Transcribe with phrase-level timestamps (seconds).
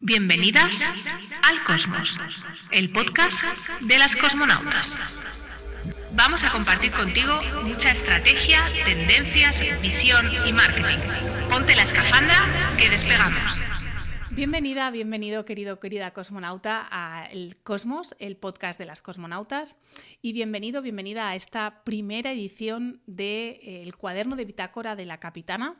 [0.00, 0.76] Bienvenidas
[1.42, 2.16] al Cosmos,
[2.70, 3.36] el podcast
[3.80, 4.96] de las cosmonautas.
[6.12, 10.98] Vamos a compartir contigo mucha estrategia, tendencias, visión y marketing.
[11.50, 13.60] Ponte la escafandra que despegamos.
[14.30, 19.74] Bienvenida, bienvenido querido, querida cosmonauta a El Cosmos, el podcast de las cosmonautas.
[20.22, 25.74] Y bienvenido, bienvenida a esta primera edición del de, cuaderno de bitácora de la capitana,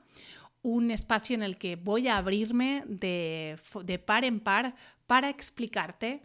[0.62, 4.74] un espacio en el que voy a abrirme de, de par en par
[5.06, 6.22] para explicarte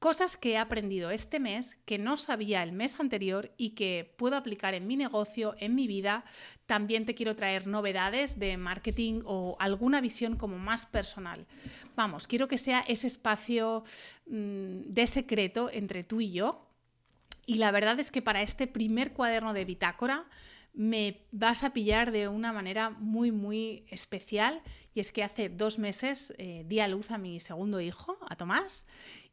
[0.00, 4.34] cosas que he aprendido este mes que no sabía el mes anterior y que puedo
[4.34, 6.24] aplicar en mi negocio, en mi vida.
[6.66, 11.46] También te quiero traer novedades de marketing o alguna visión como más personal.
[11.96, 13.84] Vamos, quiero que sea ese espacio
[14.26, 16.66] mmm, de secreto entre tú y yo.
[17.44, 20.24] Y la verdad es que para este primer cuaderno de bitácora,
[20.72, 24.62] me vas a pillar de una manera muy, muy especial.
[24.94, 28.36] Y es que hace dos meses eh, di a luz a mi segundo hijo, a
[28.36, 28.86] Tomás,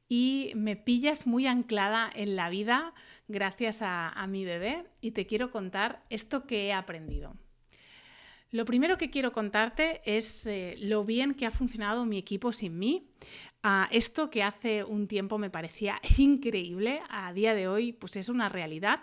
[0.10, 2.94] y me pillas muy anclada en la vida
[3.28, 7.36] gracias a, mi bebé y te quiero contar esto que he aprendido.
[8.50, 12.80] Lo primero que quiero contarte es eh, lo bien que ha funcionado mi equipo sin
[12.80, 13.10] mí.
[13.64, 18.30] Uh, esto que hace un tiempo me parecía increíble, a día de hoy pues es
[18.30, 19.02] una realidad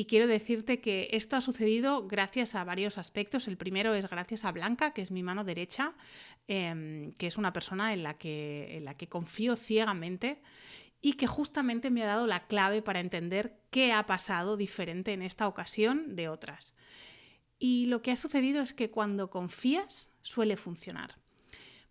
[0.00, 3.48] y quiero decirte que esto ha sucedido gracias a varios aspectos.
[3.48, 5.92] El primero es gracias a Blanca, que es mi mano derecha,
[6.48, 10.40] eh, que es una persona en la que confío ciegamente
[11.02, 15.20] y que justamente me ha dado la clave para entender qué ha pasado diferente en
[15.20, 16.72] esta ocasión de otras.
[17.58, 21.16] Y lo que ha sucedido es que cuando confías suele funcionar.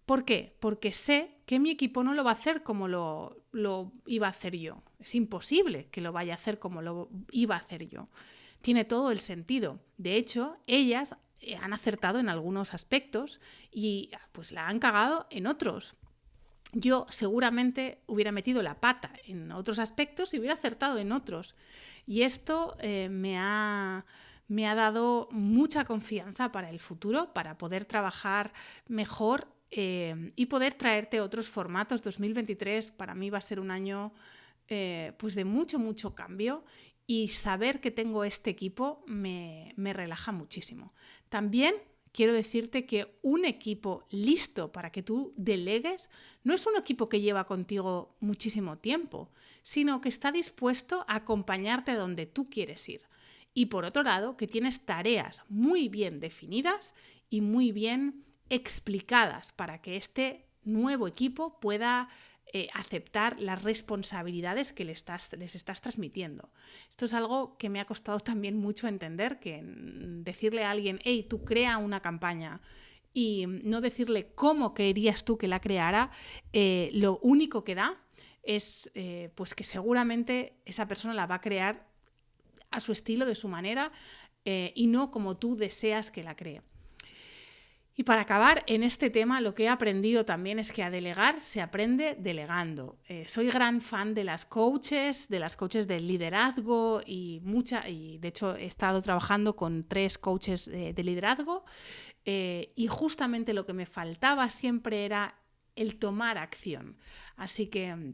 [0.10, 0.56] ¿Por qué?
[0.60, 3.44] Porque sé que mi equipo no lo va a hacer como lo,
[4.08, 4.82] iba a hacer yo.
[4.98, 8.10] Es imposible que lo vaya a hacer como lo iba a hacer yo.
[8.64, 9.80] Tiene todo el sentido.
[9.98, 11.16] De hecho, ellas
[11.62, 13.40] han acertado en algunos aspectos
[13.72, 15.96] y pues la han cagado en otros.
[16.73, 21.54] Yo seguramente hubiera metido la pata en otros aspectos y hubiera acertado en otros.
[22.08, 24.08] Y esto eh, me ha
[24.48, 28.52] me ha dado mucha confianza para el futuro, para poder trabajar
[28.88, 32.02] mejor eh, y poder traerte otros formatos.
[32.02, 34.14] 2023 para mí va a ser un año
[34.68, 36.64] eh, pues de mucho, mucho cambio
[37.08, 40.94] y saber que tengo este equipo me, me relaja muchísimo.
[41.30, 41.76] También
[42.12, 46.10] quiero decirte que un equipo listo para que tú delegues
[46.44, 49.32] no es un equipo que lleva contigo muchísimo tiempo,
[49.62, 53.02] sino que está dispuesto a acompañarte donde tú quieres ir.
[53.54, 56.94] Y por otro lado, que tienes tareas muy bien definidas
[57.30, 62.10] y muy bien explicadas para que este nuevo equipo pueda
[62.52, 66.49] eh, aceptar las responsabilidades que les estás, les estás transmitiendo.
[66.89, 71.27] Esto es algo que me ha costado también mucho entender, que decirle a alguien, hey,
[71.30, 72.59] tú crea una campaña
[73.14, 76.09] y no decirle cómo querías tú que la creara,
[76.52, 78.02] eh, lo único que da
[78.42, 81.88] es eh, pues que seguramente esa persona la va a crear
[82.71, 83.92] a su estilo, de su manera,
[84.43, 86.64] y no como tú deseas que la cree.
[87.99, 91.42] Y para acabar en este tema, lo que he aprendido también es que a delegar
[91.42, 92.98] se aprende delegando.
[93.10, 98.17] Eh, soy gran fan de las coaches, de las coaches del liderazgo y mucha, y
[98.20, 101.65] de hecho he estado trabajando con tres coaches de, de liderazgo
[102.23, 105.36] eh, y justamente lo que me faltaba siempre era
[105.76, 106.95] el tomar acción.
[107.36, 108.14] Así que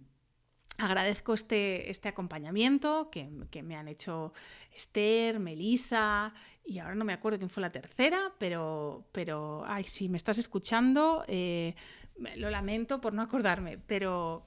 [0.78, 4.34] Agradezco este, este acompañamiento que, que, me han hecho
[4.74, 6.34] Esther, Melisa
[6.66, 10.38] y ahora no me acuerdo quién fue la tercera, pero, pero ay, si me estás
[10.38, 11.76] escuchando, eh,
[12.36, 14.46] lo lamento por no acordarme, pero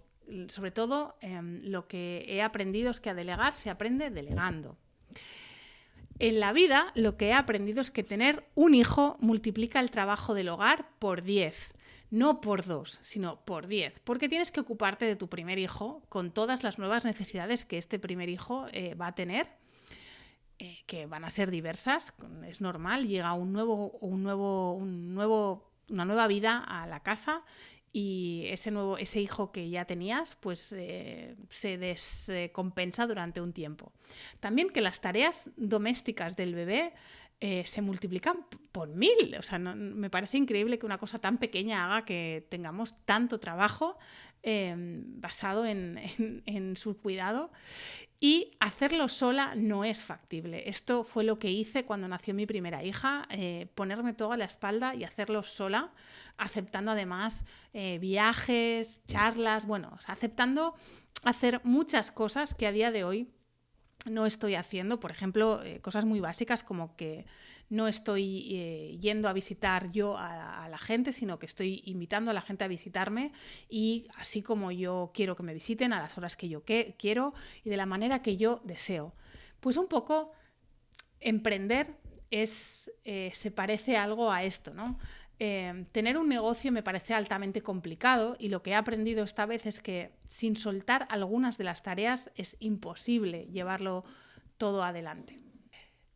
[0.49, 4.77] sobre todo eh, lo que he aprendido es que a delegar se aprende delegando.
[6.21, 10.34] En la vida lo que he aprendido es que tener un hijo multiplica el trabajo
[10.34, 11.75] del hogar por 10
[12.11, 16.31] no por dos, sino por diez, porque tienes que ocuparte de tu primer hijo con
[16.31, 19.49] todas las nuevas necesidades que este primer hijo eh, va a tener,
[20.59, 22.15] eh, que van a ser diversas,
[22.47, 27.43] es normal, llega un nuevo, un nuevo, un nuevo, una nueva vida a la casa
[27.93, 33.93] y ese nuevo ese hijo que ya tenías pues eh, se descompensa durante un tiempo.
[34.41, 36.93] También que las tareas domésticas del bebé
[37.41, 39.37] eh, se multiplican por mil.
[39.39, 43.97] O sea, me parece increíble que una cosa tan pequeña haga que tengamos tanto trabajo
[44.43, 47.53] em, basado en, su cuidado.
[48.19, 50.69] Y hacerlo sola no es factible.
[50.69, 54.45] Esto fue lo que hice cuando nació mi primera hija, eh, ponerme todo a la
[54.45, 55.93] espalda y hacerlo sola,
[56.39, 60.75] aceptando además eh, viajes, charlas, bueno, aceptando
[61.23, 63.29] hacer muchas cosas que a día de hoy
[64.10, 67.27] no estoy haciendo, por ejemplo, eh, cosas muy básicas como que
[67.71, 72.34] no estoy eh, yendo a visitar yo a, la gente, sino que estoy invitando a
[72.34, 73.33] la gente a visitarme
[73.69, 77.34] y así como yo quiero que me visiten a las horas que yo quiero
[77.65, 79.15] y de la manera que yo deseo.
[79.60, 80.33] Pues un poco
[81.21, 81.97] emprender
[82.31, 84.99] es, eh, se parece algo a esto, ¿no?
[85.41, 89.67] Em, tener un negocio me parece altamente complicado y lo que he aprendido esta vez
[89.67, 94.05] es que sin soltar algunas de las tareas es imposible llevarlo
[94.57, 95.39] todo adelante.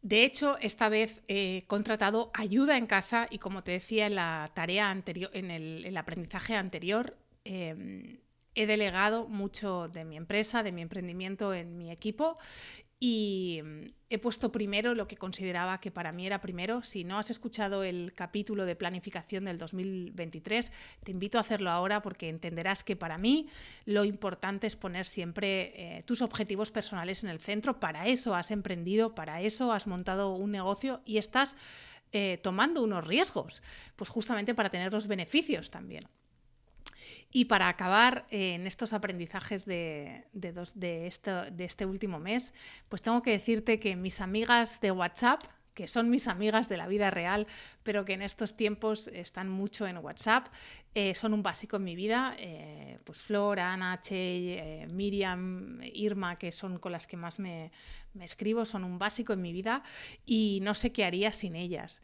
[0.02, 4.50] De hecho, esta vez he contratado ayuda en casa y como te decía en la
[4.54, 8.18] tarea anterior, en el, aprendizaje anterior, em,
[8.56, 12.38] he delegado mucho de mi empresa, de mi emprendimiento en mi equipo
[13.04, 16.84] y mm, he puesto primero lo que consideraba que para mí era primero.
[16.84, 20.70] Si no has escuchado el capítulo de planificación del 2023,
[21.02, 23.48] te invito a hacerlo ahora porque entenderás que para mí
[23.86, 27.80] lo importante es poner siempre eh, tus objetivos personales en el centro.
[27.80, 31.56] Para eso has emprendido, para eso has montado un negocio y estás
[32.12, 33.64] eh, tomando unos riesgos,
[33.96, 36.06] pues justamente para tener los beneficios también.
[37.30, 41.06] Y para acabar eh, en estos aprendizajes de, de,
[41.58, 42.54] este último mes,
[42.88, 45.42] pues tengo que decirte que mis amigas de WhatsApp,
[45.74, 47.46] que son mis amigas de la vida real,
[47.82, 50.48] pero que en estos tiempos están mucho en WhatsApp,
[50.94, 52.36] eh, son un básico en mi vida.
[52.38, 57.72] Eh, pues Flor, Ana, Che, Miriam, Irma, que son con las que más me,
[58.12, 59.82] me escribo, son un básico en mi vida
[60.26, 62.02] y no sé qué haría sin ellas.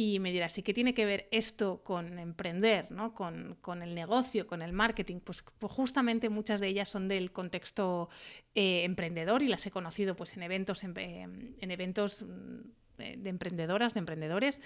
[0.00, 3.14] Y me dirás, ¿y qué tiene que ver esto con emprender, ¿no?
[3.14, 5.18] con, con el negocio, con el marketing?
[5.18, 8.08] Pues, pues, justamente muchas de ellas son del contexto
[8.54, 12.60] eh, emprendedor y las he conocido pues, en eventos, en, en eventos mm,
[12.96, 14.62] de emprendedoras, de emprendedores.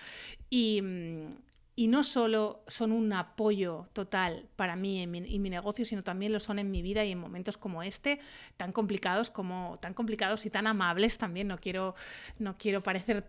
[0.50, 1.36] Y, mm,
[1.74, 6.40] y no solo son un apoyo total para mí y mi, negocio, sino también lo
[6.40, 8.20] son en mi vida y en momentos como este,
[8.56, 11.94] tan complicados como tan complicados y tan amables también, no quiero,
[12.38, 13.24] no quiero parecer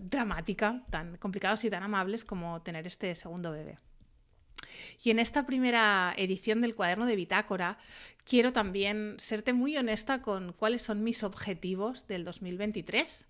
[0.00, 3.78] dramática, tan complicados y tan amables como tener este segundo bebé.
[5.02, 7.76] Y en esta primera edición del cuaderno de bitácora
[8.24, 13.26] quiero también serte muy honesta con cuáles son mis objetivos del 2023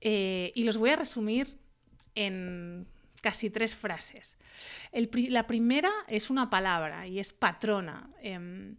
[0.00, 1.58] eh, y los voy a resumir
[2.14, 2.86] en
[3.20, 4.36] casi tres frases.
[4.92, 8.10] la primera es una palabra y es patrona.
[8.22, 8.76] Em,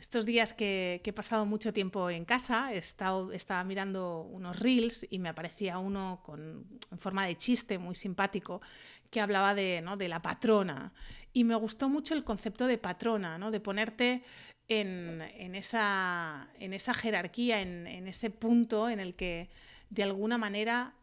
[0.00, 5.06] estos días que, he pasado mucho tiempo en casa, he estado, estaba mirando unos reels
[5.10, 8.62] y me aparecía uno con, en forma de chiste muy simpático
[9.10, 9.98] que hablaba de, ¿no?
[9.98, 10.94] de la patrona.
[11.34, 13.50] Y me gustó mucho el concepto de patrona, ¿no?
[13.50, 14.22] de ponerte
[14.68, 19.50] en, en, esa, en esa jerarquía, en, en ese punto en el que
[19.90, 20.94] de alguna manera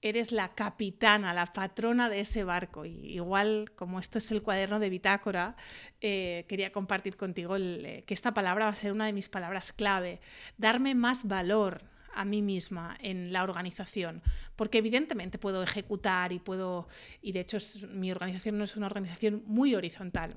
[0.00, 2.84] eres la capitana, la patrona de ese barco.
[2.84, 5.56] Y igual, como esto es el cuaderno de bitácora,
[6.00, 9.72] eh, quería compartir contigo eh, que esta palabra va a ser una de mis palabras
[9.72, 10.20] clave.
[10.56, 11.82] Darme más valor
[12.14, 14.22] a mí misma en la organización,
[14.56, 16.88] porque evidentemente puedo ejecutar y puedo,
[17.22, 17.58] y de hecho
[17.90, 20.36] mi organización no es una organización muy horizontal,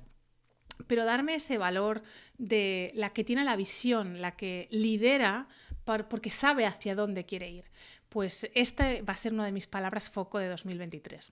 [0.87, 2.03] pero darme ese valor
[2.37, 5.47] de la que tiene la visión, la que lidera
[5.83, 7.65] porque sabe hacia dónde quiere ir.
[8.09, 11.31] Pues este va a ser una de mis palabras foco de 2023.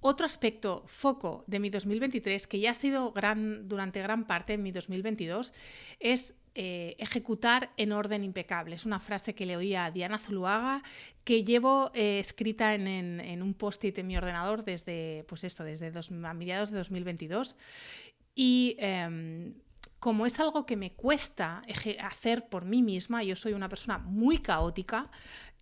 [0.00, 4.58] Otro aspecto foco de mi 2023, que ya ha sido gran, durante gran parte de
[4.58, 5.52] mi 2022,
[5.98, 8.74] es eh, ejecutar en orden impecable.
[8.74, 10.82] Es una frase que le oí a Diana Zuluaga,
[11.22, 16.34] que llevo eh, escrita en, un post-it en mi ordenador desde, pues esto, desde a
[16.34, 17.54] mediados de 2022.
[18.34, 19.54] Y em,
[20.00, 21.62] como es algo que me cuesta
[22.00, 25.12] hacer por mí misma, yo soy una persona muy caótica,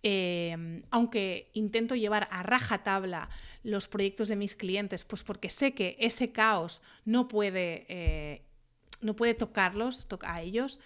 [0.01, 3.29] em, aunque intento llevar a rajatabla
[3.61, 8.46] los proyectos de mis clientes, pues porque sé que ese caos no puede, eh,
[9.01, 10.79] no puede tocarlos, a ellos.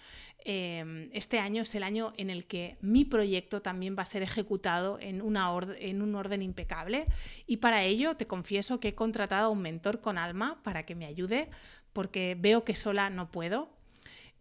[0.44, 4.22] Em, este año es el año en el que mi proyecto también va a ser
[4.22, 7.06] ejecutado en, una en un orden impecable
[7.46, 10.96] y para ello te confieso que he contratado a un mentor con alma para que
[10.96, 11.48] me ayude
[11.92, 13.70] porque veo que sola no puedo.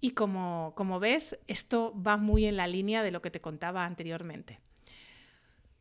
[0.04, 3.86] Y como, como ves, esto va muy en la línea de lo que te contaba
[3.86, 4.60] anteriormente.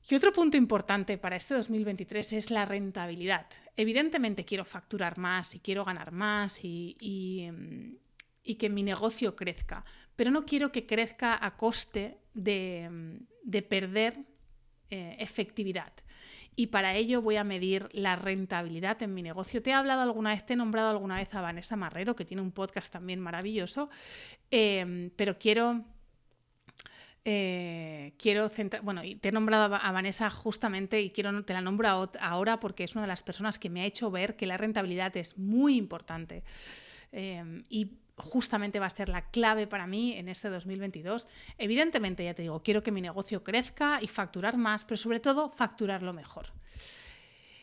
[0.09, 3.47] Y otro punto importante para este 2023 es la rentabilidad.
[3.77, 9.85] Evidentemente quiero facturar más y quiero ganar más y, y, mm, que mi negocio crezca,
[10.17, 14.25] pero no quiero que crezca a coste de, mm, de perder
[14.91, 15.93] eh, efectividad
[16.57, 19.63] y para ello voy a medir la rentabilidad en mi negocio.
[19.63, 22.43] Te he hablado alguna vez, te he nombrado alguna vez a Vanessa Marrero, que tiene
[22.43, 23.89] un podcast también maravilloso,
[24.51, 25.85] em, pero quiero...
[27.25, 32.09] Eh, quiero centrar, bueno, te he nombrado a Vanessa justamente y quiero te la nombro
[32.21, 35.15] ahora porque es una de las personas que me ha hecho ver que la rentabilidad
[35.17, 36.43] es muy importante.
[37.13, 41.29] Em, y justamente va a ser la clave para mí en este 2022.
[41.59, 45.49] Evidentemente, ya te digo, quiero que mi negocio crezca y facturar más, pero sobre todo
[45.49, 46.47] facturarlo mejor.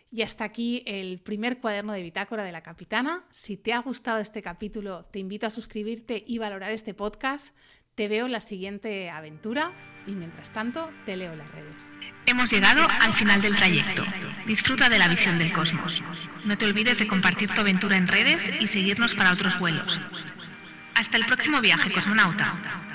[0.10, 3.26] Y hasta aquí el primer cuaderno de bitácora de la capitana.
[3.32, 7.54] Si te ha gustado este capítulo, te invito a suscribirte y valorar este podcast.
[7.98, 9.72] Te veo la siguiente aventura
[10.06, 11.92] y mientras tanto te leo las redes.
[12.28, 14.06] Hemos llegado al final del trayecto.
[14.46, 16.00] Disfruta de la visión del cosmos.
[16.46, 20.00] No te olvides de compartir tu aventura en redes y seguirnos para otros vuelos.
[20.94, 22.87] Hasta el próximo viaje, cosmonauta.